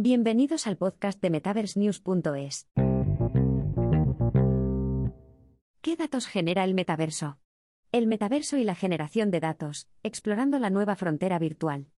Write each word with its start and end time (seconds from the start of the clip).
Bienvenidos 0.00 0.68
al 0.68 0.76
podcast 0.76 1.20
de 1.20 1.28
MetaverseNews.es. 1.28 2.68
¿Qué 5.80 5.96
datos 5.96 6.28
genera 6.28 6.62
el 6.62 6.74
metaverso? 6.74 7.40
El 7.90 8.06
metaverso 8.06 8.56
y 8.58 8.62
la 8.62 8.76
generación 8.76 9.32
de 9.32 9.40
datos, 9.40 9.88
explorando 10.04 10.60
la 10.60 10.70
nueva 10.70 10.94
frontera 10.94 11.40
virtual. 11.40 11.88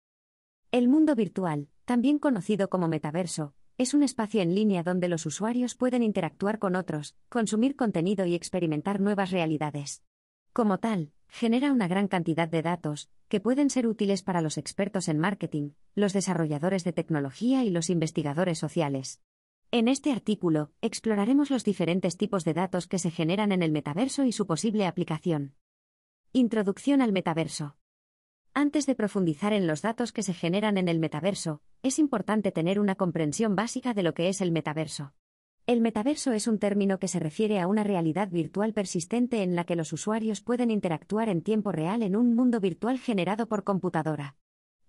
El 0.71 0.87
mundo 0.87 1.13
virtual, 1.13 1.67
también 1.85 2.17
conocido 2.17 2.71
como 2.71 2.87
metaverso, 2.87 3.53
es 3.77 3.93
un 3.93 4.01
espacio 4.01 4.41
en 4.41 4.55
línea 4.55 4.81
donde 4.81 5.07
los 5.07 5.27
usuarios 5.27 5.75
pueden 5.75 6.01
interactuar 6.01 6.57
con 6.57 6.75
otros, 6.75 7.15
consumir 7.29 7.75
contenido 7.75 8.25
y 8.25 8.33
experimentar 8.33 8.99
nuevas 8.99 9.29
realidades. 9.29 10.01
Como 10.53 10.79
tal, 10.79 11.11
genera 11.31 11.71
una 11.71 11.87
gran 11.87 12.09
cantidad 12.09 12.49
de 12.49 12.61
datos, 12.61 13.09
que 13.29 13.39
pueden 13.39 13.69
ser 13.69 13.87
útiles 13.87 14.21
para 14.21 14.41
los 14.41 14.57
expertos 14.57 15.07
en 15.07 15.17
marketing, 15.17 15.71
los 15.95 16.11
desarrolladores 16.11 16.83
de 16.83 16.91
tecnología 16.91 17.63
y 17.63 17.69
los 17.69 17.89
investigadores 17.89 18.59
sociales. 18.59 19.21
En 19.71 19.87
este 19.87 20.11
artículo, 20.11 20.71
exploraremos 20.81 21.49
los 21.49 21.63
diferentes 21.63 22.17
tipos 22.17 22.43
de 22.43 22.53
datos 22.53 22.87
que 22.87 22.99
se 22.99 23.09
generan 23.09 23.53
en 23.53 23.63
el 23.63 23.71
metaverso 23.71 24.25
y 24.25 24.33
su 24.33 24.45
posible 24.45 24.85
aplicación. 24.85 25.55
Introducción 26.33 27.01
al 27.01 27.13
metaverso. 27.13 27.77
Antes 28.53 28.85
de 28.85 28.95
profundizar 28.95 29.53
en 29.53 29.65
los 29.65 29.81
datos 29.81 30.11
que 30.11 30.23
se 30.23 30.33
generan 30.33 30.77
en 30.77 30.89
el 30.89 30.99
metaverso, 30.99 31.61
es 31.81 31.97
importante 31.97 32.51
tener 32.51 32.77
una 32.77 32.95
comprensión 32.95 33.55
básica 33.55 33.93
de 33.93 34.03
lo 34.03 34.13
que 34.13 34.27
es 34.27 34.41
el 34.41 34.51
metaverso. 34.51 35.13
El 35.67 35.79
metaverso 35.79 36.31
es 36.31 36.47
un 36.47 36.57
término 36.57 36.97
que 36.97 37.07
se 37.07 37.19
refiere 37.19 37.59
a 37.59 37.67
una 37.67 37.83
realidad 37.83 38.29
virtual 38.29 38.73
persistente 38.73 39.43
en 39.43 39.55
la 39.55 39.63
que 39.63 39.75
los 39.75 39.93
usuarios 39.93 40.41
pueden 40.41 40.71
interactuar 40.71 41.29
en 41.29 41.41
tiempo 41.41 41.71
real 41.71 42.01
en 42.01 42.15
un 42.15 42.35
mundo 42.35 42.59
virtual 42.59 42.97
generado 42.97 43.47
por 43.47 43.63
computadora. 43.63 44.35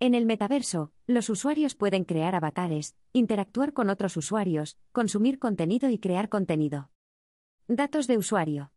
En 0.01 0.15
el 0.15 0.27
metaverso, 0.27 0.91
los 1.07 1.29
usuarios 1.29 1.75
pueden 1.75 2.05
crear 2.05 2.35
avatares, 2.35 2.97
interactuar 3.13 3.73
con 3.73 3.91
otros 3.91 4.17
usuarios, 4.17 4.79
consumir 4.91 5.39
contenido 5.39 5.91
y 5.91 5.99
crear 5.99 6.29
contenido. 6.29 6.91
Datos 7.69 8.07
de 8.07 8.19
usuario. 8.19 8.73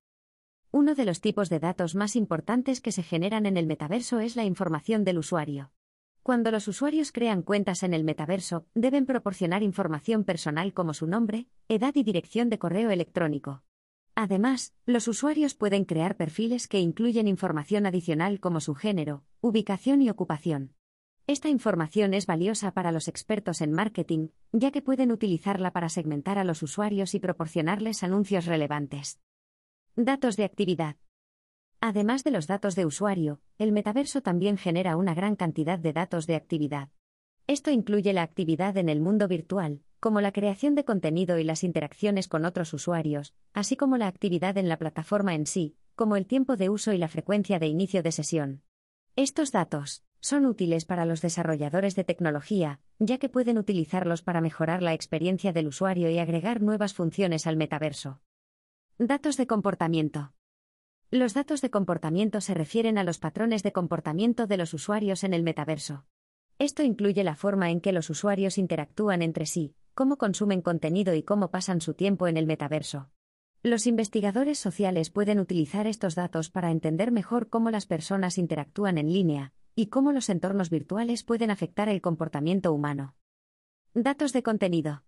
Uno 0.71 0.93
de 0.93 1.05
los 1.05 1.21
tipos 1.21 1.49
de 1.49 1.59
datos 1.59 1.95
más 1.95 2.15
importantes 2.15 2.81
que 2.81 2.91
se 2.91 3.01
generan 3.01 3.45
en 3.45 3.57
el 3.57 3.65
metaverso 3.65 4.19
es 4.19 4.35
la 4.35 4.43
información 4.43 5.05
del 5.05 5.17
usuario. 5.17 5.71
Cuando 6.25 6.49
los 6.49 6.67
usuarios 6.67 7.11
crean 7.11 7.43
cuentas 7.43 7.83
en 7.83 7.93
el 7.93 8.03
metaverso, 8.03 8.65
deben 8.73 9.05
proporcionar 9.05 9.61
información 9.61 10.23
personal 10.23 10.73
como 10.73 10.95
su 10.95 11.05
nombre, 11.05 11.45
edad 11.69 11.93
y 11.93 12.01
dirección 12.01 12.49
de 12.49 12.57
correo 12.57 12.89
electrónico. 12.89 13.61
Además, 14.15 14.73
los 14.87 15.07
usuarios 15.07 15.53
pueden 15.53 15.85
crear 15.85 16.17
perfiles 16.17 16.67
que 16.67 16.79
incluyen 16.79 17.27
información 17.27 17.85
adicional 17.85 18.39
como 18.39 18.59
su 18.59 18.73
género, 18.73 19.23
ubicación 19.39 20.01
y 20.01 20.09
ocupación. 20.09 20.73
Esta 21.27 21.49
información 21.49 22.15
es 22.15 22.25
valiosa 22.25 22.71
para 22.71 22.91
los 22.91 23.07
expertos 23.07 23.61
en 23.61 23.71
marketing, 23.71 24.29
ya 24.51 24.71
que 24.71 24.81
pueden 24.81 25.11
utilizarla 25.11 25.73
para 25.73 25.89
segmentar 25.89 26.39
a 26.39 26.43
los 26.43 26.63
usuarios 26.63 27.13
y 27.13 27.19
proporcionarles 27.19 28.01
anuncios 28.01 28.47
relevantes. 28.47 29.19
Datos 29.95 30.37
de 30.37 30.45
actividad. 30.45 30.95
Además 31.87 32.23
de 32.23 32.31
los 32.31 32.47
datos 32.47 32.73
de 32.73 32.83
usuario, 32.83 33.41
el 33.59 33.71
metaverso 33.71 34.21
también 34.21 34.57
genera 34.57 34.97
una 34.97 35.13
gran 35.13 35.35
cantidad 35.35 35.77
de 35.77 35.93
datos 35.93 36.25
de 36.25 36.33
actividad. 36.33 36.89
Esto 37.45 37.69
incluye 37.69 38.11
la 38.11 38.23
actividad 38.23 38.75
en 38.77 38.89
el 38.89 39.01
mundo 39.01 39.27
virtual, 39.27 39.83
como 39.99 40.19
la 40.19 40.31
creación 40.31 40.73
de 40.73 40.83
contenido 40.83 41.37
y 41.37 41.43
las 41.43 41.63
interacciones 41.63 42.27
con 42.27 42.43
otros 42.43 42.73
usuarios, 42.73 43.35
así 43.53 43.75
como 43.75 43.97
la 43.97 44.07
actividad 44.07 44.57
en 44.57 44.67
la 44.67 44.79
plataforma 44.79 45.35
en 45.35 45.45
sí, 45.45 45.75
como 45.93 46.15
el 46.15 46.25
tiempo 46.25 46.55
de 46.55 46.69
uso 46.69 46.91
y 46.91 46.97
la 46.97 47.07
frecuencia 47.07 47.59
de 47.59 47.67
inicio 47.67 48.01
de 48.01 48.11
sesión. 48.11 48.63
Estos 49.15 49.51
datos 49.51 50.03
son 50.19 50.47
útiles 50.47 50.85
para 50.85 51.05
los 51.05 51.21
desarrolladores 51.21 51.95
de 51.95 52.03
tecnología, 52.03 52.79
ya 52.97 53.19
que 53.19 53.29
pueden 53.29 53.59
utilizarlos 53.59 54.23
para 54.23 54.41
mejorar 54.41 54.81
la 54.81 54.95
experiencia 54.95 55.53
del 55.53 55.67
usuario 55.67 56.09
y 56.09 56.17
agregar 56.17 56.63
nuevas 56.63 56.95
funciones 56.95 57.45
al 57.45 57.57
metaverso. 57.57 58.21
Datos 58.97 59.37
de 59.37 59.45
comportamiento. 59.45 60.34
Los 61.11 61.35
datos 61.35 61.61
de 61.61 61.69
comportamiento 61.69 62.41
se 62.41 62.55
refieren 62.55 62.97
a 62.97 63.03
los 63.03 63.19
patrones 63.19 63.61
de 63.61 63.71
comportamiento 63.71 64.47
de 64.47 64.57
los 64.57 64.73
usuarios 64.73 65.23
en 65.23 65.33
el 65.33 65.43
metaverso. 65.43 66.05
Esto 66.57 66.81
incluye 66.83 67.23
la 67.23 67.35
forma 67.35 67.69
en 67.69 67.79
que 67.79 67.91
los 67.91 68.09
usuarios 68.09 68.57
interactúan 68.57 69.21
entre 69.21 69.45
sí, 69.45 69.75
cómo 69.93 70.17
consumen 70.17 70.61
contenido 70.61 71.13
y 71.13 71.21
cómo 71.21 71.51
pasan 71.51 71.79
su 71.79 71.93
tiempo 71.93 72.27
en 72.27 72.37
el 72.37 72.47
metaverso. 72.47 73.11
Los 73.61 73.87
investigadores 73.87 74.57
sociales 74.57 75.09
pueden 75.09 75.39
utilizar 75.39 75.85
estos 75.85 76.15
datos 76.15 76.49
para 76.49 76.71
entender 76.71 77.11
mejor 77.11 77.49
cómo 77.49 77.71
las 77.71 77.85
personas 77.85 78.37
interactúan 78.37 78.97
en 78.97 79.11
línea, 79.11 79.53
y 79.75 79.87
cómo 79.87 80.11
los 80.11 80.29
entornos 80.29 80.69
virtuales 80.69 81.23
pueden 81.23 81.51
afectar 81.51 81.87
el 81.87 82.01
comportamiento 82.01 82.73
humano. 82.73 83.15
Datos 83.93 84.33
de 84.33 84.41
contenido. 84.43 85.03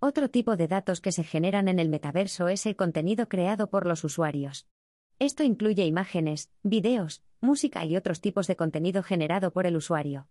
Otro 0.00 0.28
tipo 0.28 0.56
de 0.56 0.68
datos 0.68 1.00
que 1.00 1.12
se 1.12 1.24
generan 1.24 1.68
en 1.68 1.78
el 1.78 1.88
metaverso 1.88 2.48
es 2.48 2.66
el 2.66 2.76
contenido 2.76 3.28
creado 3.28 3.70
por 3.70 3.86
los 3.86 4.04
usuarios. 4.04 4.68
Esto 5.18 5.44
incluye 5.44 5.86
imágenes, 5.86 6.50
videos, 6.62 7.22
música 7.40 7.84
y 7.84 7.96
otros 7.96 8.20
tipos 8.20 8.46
de 8.46 8.56
contenido 8.56 9.02
generado 9.02 9.52
por 9.52 9.66
el 9.66 9.76
usuario. 9.76 10.28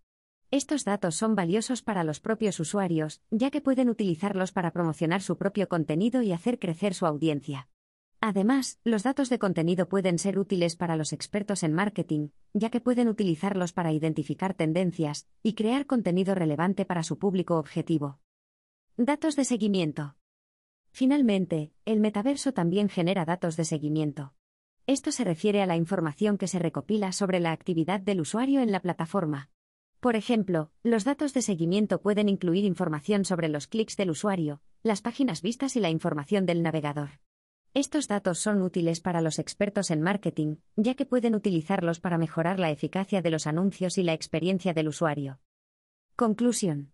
Estos 0.50 0.84
datos 0.84 1.14
son 1.16 1.34
valiosos 1.34 1.82
para 1.82 2.04
los 2.04 2.20
propios 2.20 2.60
usuarios, 2.60 3.22
ya 3.30 3.50
que 3.50 3.62
pueden 3.62 3.88
utilizarlos 3.88 4.52
para 4.52 4.72
promocionar 4.72 5.22
su 5.22 5.38
propio 5.38 5.68
contenido 5.68 6.22
y 6.22 6.32
hacer 6.32 6.58
crecer 6.58 6.94
su 6.94 7.06
audiencia. 7.06 7.68
Además, 8.20 8.78
los 8.84 9.02
datos 9.02 9.30
de 9.30 9.38
contenido 9.38 9.88
pueden 9.88 10.18
ser 10.18 10.38
útiles 10.38 10.76
para 10.76 10.96
los 10.96 11.12
expertos 11.12 11.62
en 11.62 11.72
marketing, 11.72 12.28
ya 12.52 12.70
que 12.70 12.80
pueden 12.80 13.08
utilizarlos 13.08 13.72
para 13.72 13.92
identificar 13.92 14.54
tendencias 14.54 15.26
y 15.42 15.54
crear 15.54 15.86
contenido 15.86 16.34
relevante 16.34 16.84
para 16.84 17.02
su 17.02 17.18
público 17.18 17.56
objetivo. 17.58 18.20
Datos 18.96 19.34
de 19.34 19.44
seguimiento. 19.44 20.16
Finalmente, 20.90 21.72
el 21.84 22.00
metaverso 22.00 22.52
también 22.52 22.88
genera 22.88 23.24
datos 23.24 23.56
de 23.56 23.64
seguimiento. 23.64 24.34
Esto 24.86 25.12
se 25.12 25.24
refiere 25.24 25.62
a 25.62 25.66
la 25.66 25.76
información 25.76 26.36
que 26.36 26.46
se 26.46 26.58
recopila 26.58 27.12
sobre 27.12 27.40
la 27.40 27.52
actividad 27.52 28.00
del 28.00 28.20
usuario 28.20 28.60
en 28.60 28.70
la 28.70 28.80
plataforma. 28.80 29.48
Por 29.98 30.14
ejemplo, 30.14 30.70
los 30.82 31.04
datos 31.04 31.32
de 31.32 31.40
seguimiento 31.40 32.02
pueden 32.02 32.28
incluir 32.28 32.64
información 32.64 33.24
sobre 33.24 33.48
los 33.48 33.66
clics 33.66 33.96
del 33.96 34.10
usuario, 34.10 34.60
las 34.82 35.00
páginas 35.00 35.40
vistas 35.40 35.76
y 35.76 35.80
la 35.80 35.88
información 35.88 36.44
del 36.44 36.62
navegador. 36.62 37.20
Estos 37.72 38.08
datos 38.08 38.38
son 38.38 38.60
útiles 38.60 39.00
para 39.00 39.22
los 39.22 39.38
expertos 39.38 39.90
en 39.90 40.02
marketing, 40.02 40.56
ya 40.76 40.94
que 40.94 41.06
pueden 41.06 41.34
utilizarlos 41.34 41.98
para 41.98 42.18
mejorar 42.18 42.60
la 42.60 42.70
eficacia 42.70 43.22
de 43.22 43.30
los 43.30 43.46
anuncios 43.46 43.96
y 43.96 44.02
la 44.02 44.12
experiencia 44.12 44.74
del 44.74 44.88
usuario. 44.88 45.40
Conclusión. 46.14 46.93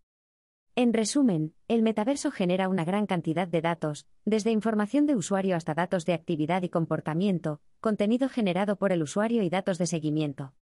En 0.77 0.93
resumen, 0.93 1.53
el 1.69 1.83
metaverso 1.83 2.31
genera 2.31 2.69
una 2.69 2.85
gran 2.85 3.07
cantidad 3.07 3.49
de 3.49 3.61
datos, 3.61 4.07
desde 4.25 4.53
información 4.53 5.07
de 5.07 5.17
usuario 5.17 5.57
hasta 5.57 5.75
datos 5.75 6.07
de 6.07 6.15
actividad 6.15 6.63
y 6.63 6.69
comportamiento, 6.69 7.61
contenido 7.81 8.29
generado 8.29 8.77
por 8.77 8.93
el 8.93 9.03
usuario 9.03 9.43
y 9.43 9.51
datos 9.51 9.79
de 9.79 9.87
seguimiento. 9.87 10.55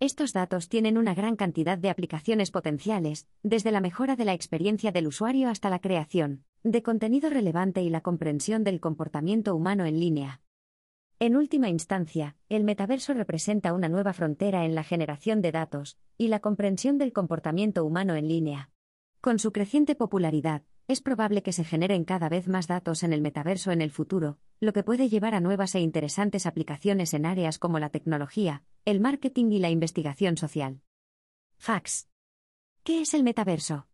Estos 0.00 0.32
datos 0.32 0.68
tienen 0.68 0.98
una 0.98 1.14
gran 1.14 1.36
cantidad 1.36 1.78
de 1.78 1.88
aplicaciones 1.88 2.50
potenciales, 2.50 3.28
desde 3.44 3.70
la 3.70 3.80
mejora 3.80 4.16
de 4.16 4.24
la 4.24 4.32
experiencia 4.34 4.90
del 4.90 5.06
usuario 5.06 5.48
hasta 5.48 5.70
la 5.70 5.78
creación 5.78 6.44
de 6.64 6.82
contenido 6.82 7.30
relevante 7.30 7.82
y 7.82 7.90
la 7.90 8.00
comprensión 8.00 8.64
del 8.64 8.80
comportamiento 8.80 9.54
humano 9.54 9.84
en 9.84 9.98
línea. 9.98 10.40
En 11.18 11.36
última 11.36 11.68
instancia, 11.68 12.36
el 12.48 12.64
metaverso 12.64 13.14
representa 13.14 13.72
una 13.72 13.88
nueva 13.88 14.12
frontera 14.12 14.64
en 14.64 14.74
la 14.74 14.82
generación 14.82 15.40
de 15.40 15.52
datos 15.52 15.98
y 16.18 16.28
la 16.28 16.40
comprensión 16.40 16.98
del 16.98 17.12
comportamiento 17.12 17.84
humano 17.84 18.16
en 18.16 18.26
línea. 18.26 18.70
Con 19.22 19.38
su 19.38 19.52
creciente 19.52 19.94
popularidad, 19.94 20.64
es 20.88 21.00
probable 21.00 21.44
que 21.44 21.52
se 21.52 21.62
generen 21.62 22.02
cada 22.04 22.28
vez 22.28 22.48
más 22.48 22.66
datos 22.66 23.04
en 23.04 23.12
el 23.12 23.22
metaverso 23.22 23.70
en 23.70 23.80
el 23.80 23.92
futuro, 23.92 24.40
lo 24.58 24.72
que 24.72 24.82
puede 24.82 25.08
llevar 25.08 25.36
a 25.36 25.40
nuevas 25.40 25.76
e 25.76 25.80
interesantes 25.80 26.44
aplicaciones 26.44 27.14
en 27.14 27.24
áreas 27.24 27.60
como 27.60 27.78
la 27.78 27.88
tecnología, 27.88 28.64
el 28.84 28.98
marketing 28.98 29.52
y 29.52 29.60
la 29.60 29.70
investigación 29.70 30.36
social. 30.36 30.80
Fax. 31.56 32.08
¿Qué 32.82 33.02
es 33.02 33.14
el 33.14 33.22
metaverso? 33.22 33.86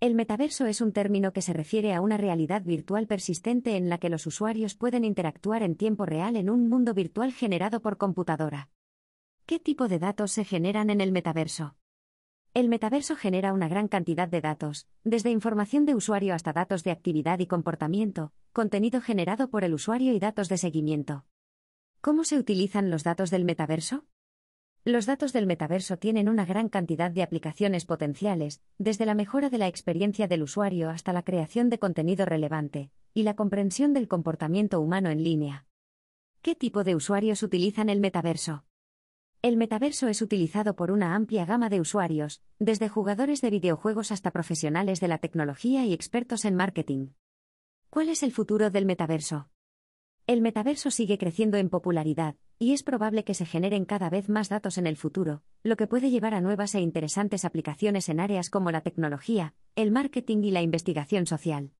El 0.00 0.14
metaverso 0.14 0.64
es 0.64 0.80
un 0.80 0.92
término 0.92 1.34
que 1.34 1.42
se 1.42 1.52
refiere 1.52 1.92
a 1.92 2.00
una 2.00 2.16
realidad 2.16 2.62
virtual 2.62 3.06
persistente 3.06 3.76
en 3.76 3.90
la 3.90 3.98
que 3.98 4.08
los 4.08 4.26
usuarios 4.26 4.74
pueden 4.74 5.04
interactuar 5.04 5.64
en 5.64 5.76
tiempo 5.76 6.06
real 6.06 6.34
en 6.34 6.48
un 6.48 6.70
mundo 6.70 6.94
virtual 6.94 7.34
generado 7.34 7.82
por 7.82 7.98
computadora. 7.98 8.70
¿Qué 9.44 9.58
tipo 9.60 9.86
de 9.86 9.98
datos 9.98 10.32
se 10.32 10.46
generan 10.46 10.88
en 10.88 11.02
el 11.02 11.12
metaverso? 11.12 11.76
El 12.56 12.70
metaverso 12.70 13.16
genera 13.16 13.52
una 13.52 13.68
gran 13.68 13.86
cantidad 13.86 14.28
de 14.28 14.40
datos, 14.40 14.86
desde 15.04 15.30
información 15.30 15.84
de 15.84 15.94
usuario 15.94 16.32
hasta 16.32 16.54
datos 16.54 16.84
de 16.84 16.90
actividad 16.90 17.38
y 17.38 17.46
comportamiento, 17.46 18.32
contenido 18.54 19.02
generado 19.02 19.50
por 19.50 19.62
el 19.62 19.74
usuario 19.74 20.14
y 20.14 20.18
datos 20.18 20.48
de 20.48 20.56
seguimiento. 20.56 21.26
¿Cómo 22.00 22.24
se 22.24 22.38
utilizan 22.38 22.90
los 22.90 23.04
datos 23.04 23.30
del 23.30 23.44
metaverso? 23.44 24.06
Los 24.86 25.04
datos 25.04 25.34
del 25.34 25.46
metaverso 25.46 25.98
tienen 25.98 26.30
una 26.30 26.46
gran 26.46 26.70
cantidad 26.70 27.10
de 27.10 27.22
aplicaciones 27.22 27.84
potenciales, 27.84 28.62
desde 28.78 29.04
la 29.04 29.14
mejora 29.14 29.50
de 29.50 29.58
la 29.58 29.68
experiencia 29.68 30.26
del 30.26 30.42
usuario 30.42 30.88
hasta 30.88 31.12
la 31.12 31.24
creación 31.24 31.68
de 31.68 31.78
contenido 31.78 32.24
relevante, 32.24 32.90
y 33.12 33.24
la 33.24 33.36
comprensión 33.36 33.92
del 33.92 34.08
comportamiento 34.08 34.80
humano 34.80 35.10
en 35.10 35.22
línea. 35.22 35.66
¿Qué 36.40 36.54
tipo 36.54 36.84
de 36.84 36.94
usuarios 36.94 37.42
utilizan 37.42 37.90
el 37.90 38.00
metaverso? 38.00 38.64
El 39.46 39.56
metaverso 39.56 40.08
es 40.08 40.22
utilizado 40.22 40.74
por 40.74 40.90
una 40.90 41.14
amplia 41.14 41.46
gama 41.46 41.68
de 41.68 41.80
usuarios, 41.80 42.42
desde 42.58 42.88
jugadores 42.88 43.40
de 43.40 43.50
videojuegos 43.50 44.10
hasta 44.10 44.32
profesionales 44.32 44.98
de 44.98 45.06
la 45.06 45.18
tecnología 45.18 45.86
y 45.86 45.92
expertos 45.92 46.44
en 46.44 46.56
marketing. 46.56 47.10
¿Cuál 47.88 48.08
es 48.08 48.24
el 48.24 48.32
futuro 48.32 48.70
del 48.70 48.86
metaverso? 48.86 49.48
El 50.26 50.40
metaverso 50.40 50.90
sigue 50.90 51.16
creciendo 51.16 51.58
en 51.58 51.68
popularidad, 51.68 52.34
y 52.58 52.72
es 52.72 52.82
probable 52.82 53.22
que 53.22 53.34
se 53.34 53.46
generen 53.46 53.84
cada 53.84 54.10
vez 54.10 54.28
más 54.28 54.48
datos 54.48 54.78
en 54.78 54.88
el 54.88 54.96
futuro, 54.96 55.44
lo 55.62 55.76
que 55.76 55.86
puede 55.86 56.10
llevar 56.10 56.34
a 56.34 56.40
nuevas 56.40 56.74
e 56.74 56.80
interesantes 56.80 57.44
aplicaciones 57.44 58.08
en 58.08 58.18
áreas 58.18 58.50
como 58.50 58.72
la 58.72 58.80
tecnología, 58.80 59.54
el 59.76 59.92
marketing 59.92 60.42
y 60.42 60.50
la 60.50 60.62
investigación 60.62 61.24
social. 61.24 61.70